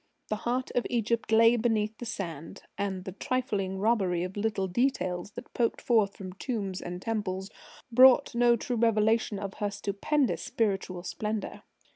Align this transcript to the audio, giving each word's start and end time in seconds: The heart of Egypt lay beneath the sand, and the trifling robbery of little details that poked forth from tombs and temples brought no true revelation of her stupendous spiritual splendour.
The 0.29 0.37
heart 0.47 0.71
of 0.71 0.87
Egypt 0.89 1.31
lay 1.31 1.55
beneath 1.57 1.95
the 1.99 2.07
sand, 2.07 2.63
and 2.75 3.05
the 3.05 3.11
trifling 3.11 3.77
robbery 3.77 4.23
of 4.23 4.35
little 4.35 4.65
details 4.67 5.33
that 5.33 5.53
poked 5.53 5.79
forth 5.79 6.17
from 6.17 6.33
tombs 6.33 6.81
and 6.81 6.99
temples 6.99 7.51
brought 7.91 8.33
no 8.33 8.55
true 8.55 8.77
revelation 8.77 9.37
of 9.37 9.53
her 9.59 9.69
stupendous 9.69 10.41
spiritual 10.41 11.03
splendour. 11.03 11.61